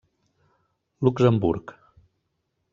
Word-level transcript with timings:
Luxemburg. 1.03 1.67